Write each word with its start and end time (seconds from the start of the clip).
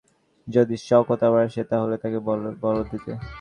যদি 0.47 0.75
শওকত 0.79 1.21
আবার 1.27 1.41
আসে, 1.47 1.61
তাহলে 1.71 1.95
তাকে 2.03 2.19
বল 2.63 2.75
দিবে। 2.91 3.13